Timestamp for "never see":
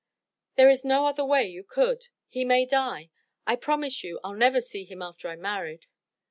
4.33-4.83